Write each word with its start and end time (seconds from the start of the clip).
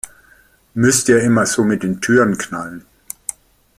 Müsst 0.73 1.09
ihr 1.09 1.19
immer 1.21 1.45
so 1.45 1.63
mit 1.63 1.83
den 1.83 2.01
Türen 2.01 2.35
knallen? 2.35 2.85